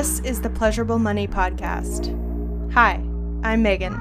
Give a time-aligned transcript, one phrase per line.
[0.00, 2.08] This is the Pleasurable Money Podcast.
[2.72, 3.04] Hi,
[3.44, 3.92] I'm Megan,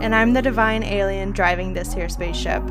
[0.00, 2.62] and I'm the divine alien driving this here spaceship.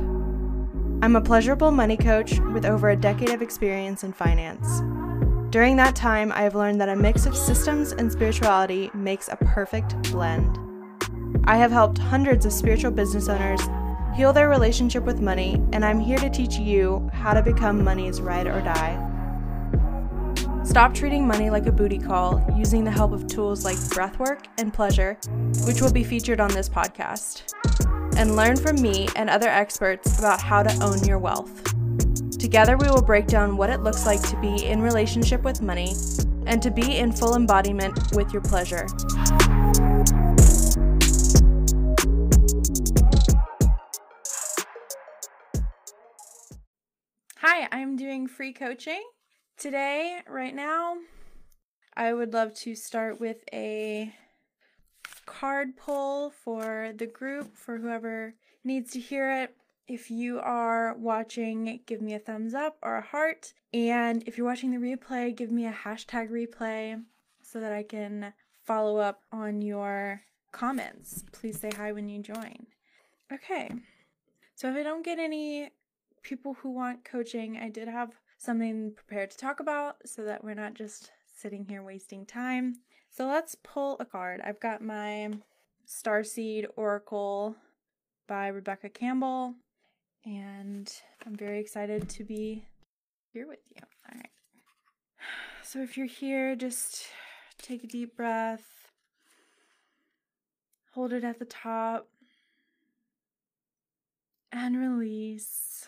[1.01, 4.79] I'm a pleasurable money coach with over a decade of experience in finance.
[5.51, 9.35] During that time, I have learned that a mix of systems and spirituality makes a
[9.35, 10.57] perfect blend.
[11.43, 13.59] I have helped hundreds of spiritual business owners
[14.15, 18.21] heal their relationship with money, and I'm here to teach you how to become money's
[18.21, 19.10] ride or die.
[20.71, 24.73] Stop treating money like a booty call using the help of tools like breathwork and
[24.73, 25.17] pleasure,
[25.65, 27.53] which will be featured on this podcast.
[28.15, 31.61] And learn from me and other experts about how to own your wealth.
[32.39, 35.93] Together, we will break down what it looks like to be in relationship with money
[36.45, 38.87] and to be in full embodiment with your pleasure.
[47.39, 49.03] Hi, I'm doing free coaching
[49.61, 50.97] Today, right now,
[51.95, 54.11] I would love to start with a
[55.27, 59.55] card pull for the group for whoever needs to hear it.
[59.87, 63.53] If you are watching, give me a thumbs up or a heart.
[63.71, 66.99] And if you're watching the replay, give me a hashtag replay
[67.43, 68.33] so that I can
[68.65, 71.23] follow up on your comments.
[71.33, 72.65] Please say hi when you join.
[73.31, 73.69] Okay.
[74.55, 75.69] So if I don't get any
[76.23, 78.09] people who want coaching, I did have
[78.41, 82.75] something prepared to talk about so that we're not just sitting here wasting time.
[83.11, 84.41] So let's pull a card.
[84.43, 85.29] I've got my
[85.87, 87.55] Starseed Oracle
[88.27, 89.53] by Rebecca Campbell,
[90.25, 90.91] and
[91.23, 92.65] I'm very excited to be
[93.31, 93.81] here with you.
[94.09, 94.29] All right.
[95.61, 97.05] So if you're here, just
[97.61, 98.89] take a deep breath,
[100.93, 102.07] hold it at the top,
[104.51, 105.87] and release.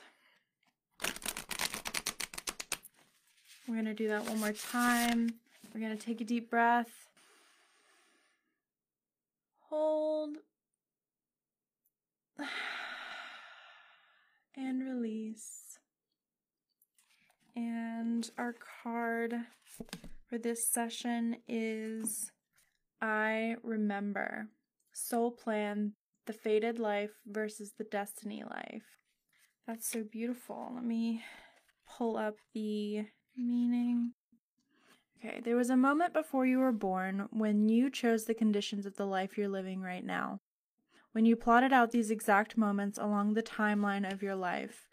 [3.67, 5.35] We're going to do that one more time.
[5.73, 7.07] We're going to take a deep breath.
[9.69, 10.37] Hold.
[14.55, 15.79] And release.
[17.55, 18.53] And our
[18.83, 19.33] card
[20.27, 22.31] for this session is
[23.01, 24.47] I Remember
[24.91, 25.93] Soul Plan
[26.27, 28.83] The Fated Life versus the Destiny Life.
[29.65, 30.71] That's so beautiful.
[30.75, 31.23] Let me
[31.97, 33.05] pull up the
[33.36, 34.14] Meaning.
[35.17, 38.98] Okay, there was a moment before you were born when you chose the conditions of
[38.98, 40.39] the life you're living right now.
[41.14, 44.88] When you plotted out these exact moments along the timeline of your life.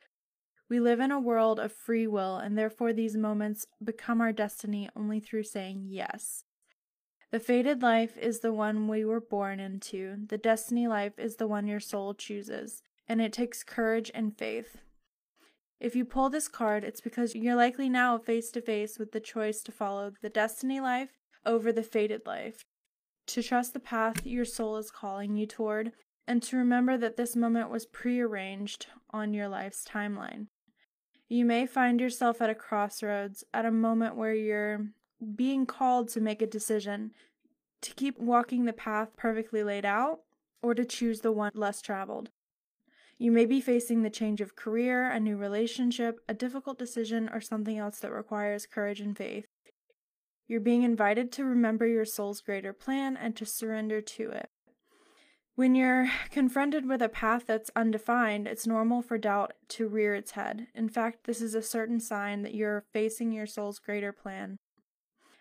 [0.68, 4.88] We live in a world of free will, and therefore these moments become our destiny
[4.94, 6.44] only through saying yes.
[7.32, 11.48] The fated life is the one we were born into, the destiny life is the
[11.48, 14.78] one your soul chooses, and it takes courage and faith.
[15.80, 19.20] If you pull this card, it's because you're likely now face to face with the
[19.20, 22.66] choice to follow the destiny life over the fated life,
[23.28, 25.92] to trust the path your soul is calling you toward,
[26.26, 30.48] and to remember that this moment was prearranged on your life's timeline.
[31.28, 34.86] You may find yourself at a crossroads, at a moment where you're
[35.34, 37.12] being called to make a decision
[37.80, 40.20] to keep walking the path perfectly laid out
[40.62, 42.30] or to choose the one less traveled.
[43.20, 47.42] You may be facing the change of career, a new relationship, a difficult decision, or
[47.42, 49.44] something else that requires courage and faith.
[50.48, 54.48] You're being invited to remember your soul's greater plan and to surrender to it.
[55.54, 60.30] When you're confronted with a path that's undefined, it's normal for doubt to rear its
[60.30, 60.68] head.
[60.74, 64.56] In fact, this is a certain sign that you're facing your soul's greater plan.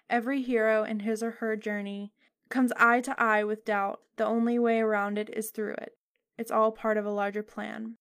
[0.10, 2.12] Every hero in his or her journey
[2.50, 4.02] comes eye to eye with doubt.
[4.18, 5.94] The only way around it is through it.
[6.40, 7.98] It's all part of a larger plan.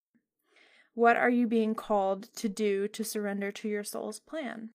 [0.95, 4.71] What are you being called to do to surrender to your soul's plan?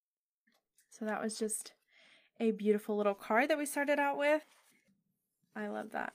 [0.90, 1.72] So that was just
[2.42, 4.44] a beautiful little card that we started out with.
[5.56, 6.12] I love that.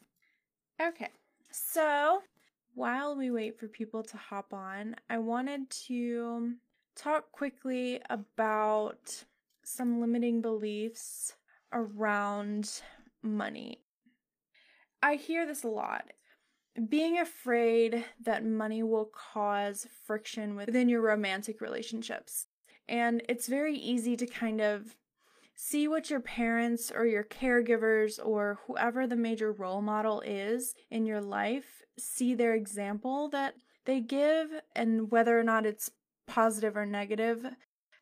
[0.78, 1.08] Okay,
[1.50, 2.20] so
[2.74, 6.52] while we wait for people to hop on, I wanted to
[6.94, 9.24] talk quickly about
[9.64, 11.32] some limiting beliefs
[11.72, 12.82] around
[13.22, 13.80] money.
[15.02, 16.12] I hear this a lot
[16.86, 22.46] being afraid that money will cause friction within your romantic relationships.
[22.88, 24.96] And it's very easy to kind of
[25.54, 31.04] see what your parents or your caregivers or whoever the major role model is in
[31.04, 33.54] your life, see their example that
[33.84, 35.90] they give, and whether or not it's
[36.26, 37.44] positive or negative,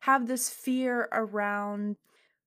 [0.01, 1.95] have this fear around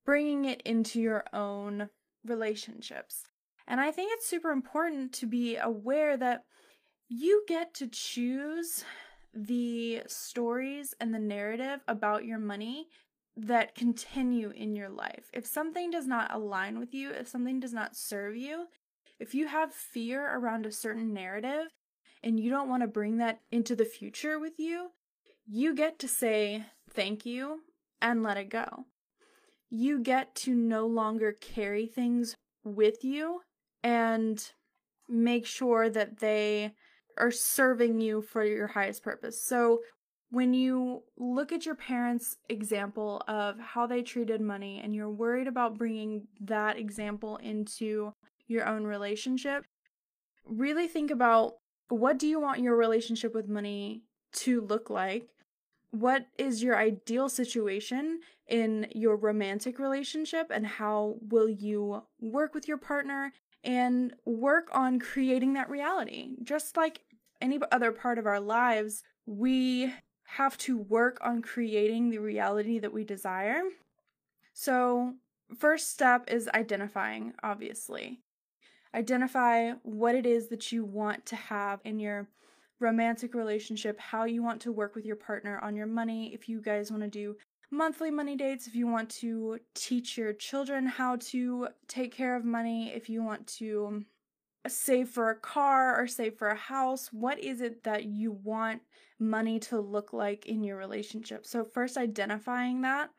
[0.06, 1.88] bringing it into your own
[2.25, 3.30] relationships.
[3.70, 6.43] And I think it's super important to be aware that
[7.08, 8.84] you get to choose
[9.32, 12.88] the stories and the narrative about your money
[13.37, 15.31] that continue in your life.
[15.32, 18.67] If something does not align with you, if something does not serve you,
[19.20, 21.69] if you have fear around a certain narrative
[22.25, 24.88] and you don't want to bring that into the future with you,
[25.46, 27.61] you get to say thank you
[28.02, 28.87] and let it go.
[29.69, 32.34] You get to no longer carry things
[32.64, 33.43] with you
[33.82, 34.53] and
[35.09, 36.75] make sure that they
[37.19, 39.43] are serving you for your highest purpose.
[39.43, 39.81] So,
[40.32, 45.49] when you look at your parents' example of how they treated money and you're worried
[45.49, 48.12] about bringing that example into
[48.47, 49.65] your own relationship,
[50.47, 51.55] really think about
[51.88, 55.29] what do you want your relationship with money to look like?
[55.91, 62.69] What is your ideal situation in your romantic relationship and how will you work with
[62.69, 63.32] your partner
[63.64, 66.36] and work on creating that reality?
[66.42, 67.00] Just like
[67.40, 69.92] any other part of our lives, we
[70.24, 73.62] have to work on creating the reality that we desire.
[74.52, 75.14] So,
[75.58, 78.20] first step is identifying, obviously.
[78.94, 82.28] Identify what it is that you want to have in your
[82.80, 86.60] romantic relationship, how you want to work with your partner on your money, if you
[86.60, 87.36] guys want to do
[87.70, 92.44] monthly money dates, if you want to teach your children how to take care of
[92.44, 94.05] money, if you want to
[94.67, 98.82] save for a car or save for a house, what is it that you want
[99.20, 101.46] money to look like in your relationship.
[101.46, 103.11] So, first, identifying that,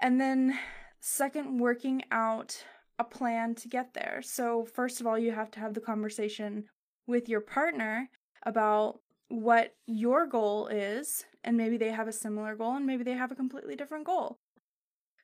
[0.00, 0.58] and then,
[1.00, 2.62] second, working out
[2.98, 4.20] a plan to get there.
[4.22, 6.64] So, first of all, you have to have the conversation
[7.06, 8.08] with your partner
[8.44, 13.12] about what your goal is, and maybe they have a similar goal, and maybe they
[13.12, 14.38] have a completely different goal.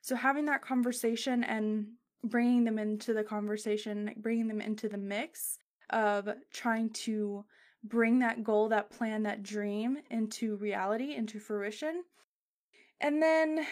[0.01, 1.87] So, having that conversation and
[2.23, 5.57] bringing them into the conversation, bringing them into the mix
[5.89, 7.45] of trying to
[7.83, 12.03] bring that goal, that plan, that dream into reality, into fruition.
[13.01, 13.65] And then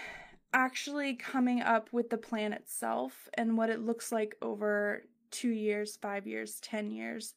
[0.54, 5.98] actually coming up with the plan itself and what it looks like over two years,
[5.98, 7.34] five years, 10 years,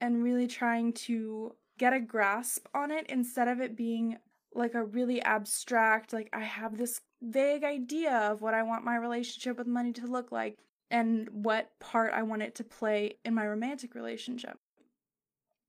[0.00, 4.18] and really trying to get a grasp on it instead of it being
[4.54, 8.96] like a really abstract, like I have this vague idea of what I want my
[8.96, 10.58] relationship with money to look like
[10.90, 14.58] and what part I want it to play in my romantic relationship.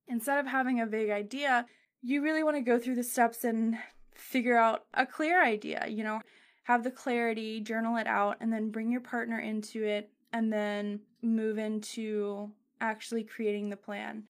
[0.07, 1.65] Instead of having a vague idea,
[2.01, 3.77] you really want to go through the steps and
[4.15, 6.19] figure out a clear idea, you know,
[6.63, 10.99] have the clarity, journal it out, and then bring your partner into it, and then
[11.21, 14.23] move into actually creating the plan.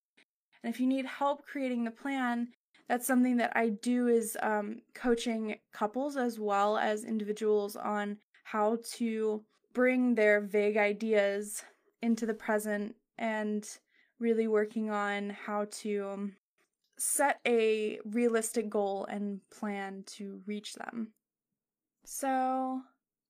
[0.63, 2.50] And if you need help creating the plan,
[2.88, 8.80] that's something that I do is um, coaching couples as well as individuals on how
[8.95, 9.44] to
[9.74, 11.63] bring their vague ideas
[12.01, 13.68] into the present and
[14.19, 16.33] really working on how to um,
[16.98, 21.10] set a realistic goal and plan to reach them.
[22.06, 22.81] So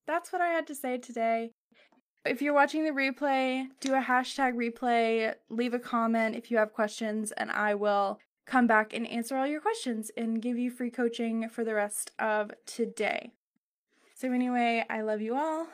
[0.08, 1.52] that's what I had to say today.
[2.26, 6.74] If you're watching the replay, do a hashtag replay, leave a comment if you have
[6.74, 10.92] questions, and I will come back and answer all your questions and give you free
[10.92, 13.32] coaching for the rest of today.
[14.16, 15.68] So, anyway, I love you all.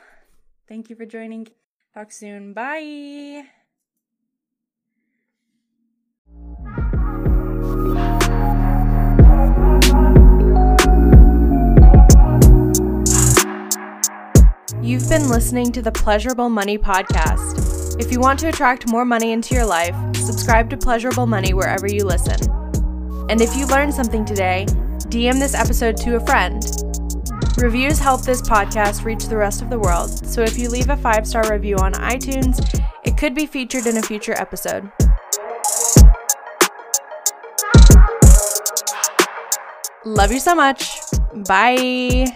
[0.68, 1.48] Thank you for joining.
[1.94, 2.52] Talk soon.
[2.52, 3.44] Bye.
[14.80, 18.00] You've been listening to the Pleasurable Money Podcast.
[18.00, 21.86] If you want to attract more money into your life, subscribe to Pleasurable Money wherever
[21.86, 22.57] you listen.
[23.28, 24.66] And if you learned something today,
[25.10, 26.64] DM this episode to a friend.
[27.58, 30.96] Reviews help this podcast reach the rest of the world, so if you leave a
[30.96, 32.58] five star review on iTunes,
[33.04, 34.90] it could be featured in a future episode.
[40.04, 41.00] Love you so much.
[41.46, 42.26] Bye.